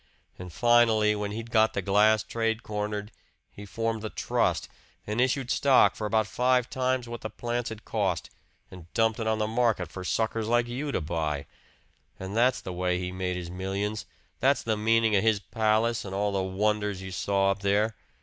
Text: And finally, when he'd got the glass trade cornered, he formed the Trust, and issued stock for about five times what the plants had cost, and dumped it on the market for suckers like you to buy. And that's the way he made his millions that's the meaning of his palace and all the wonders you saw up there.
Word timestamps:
And 0.39 0.51
finally, 0.51 1.13
when 1.15 1.29
he'd 1.31 1.51
got 1.51 1.75
the 1.75 1.81
glass 1.83 2.23
trade 2.23 2.63
cornered, 2.63 3.11
he 3.51 3.67
formed 3.67 4.01
the 4.01 4.09
Trust, 4.09 4.67
and 5.05 5.21
issued 5.21 5.51
stock 5.51 5.95
for 5.95 6.07
about 6.07 6.25
five 6.25 6.71
times 6.71 7.07
what 7.07 7.21
the 7.21 7.29
plants 7.29 7.69
had 7.69 7.85
cost, 7.85 8.31
and 8.71 8.91
dumped 8.95 9.19
it 9.19 9.27
on 9.27 9.37
the 9.37 9.45
market 9.45 9.91
for 9.91 10.03
suckers 10.03 10.47
like 10.47 10.67
you 10.67 10.91
to 10.91 11.01
buy. 11.01 11.45
And 12.19 12.35
that's 12.35 12.61
the 12.61 12.73
way 12.73 12.97
he 12.97 13.11
made 13.11 13.35
his 13.37 13.51
millions 13.51 14.07
that's 14.39 14.63
the 14.63 14.75
meaning 14.75 15.15
of 15.15 15.21
his 15.21 15.39
palace 15.39 16.03
and 16.03 16.15
all 16.15 16.31
the 16.31 16.41
wonders 16.41 17.03
you 17.03 17.11
saw 17.11 17.51
up 17.51 17.59
there. 17.59 17.95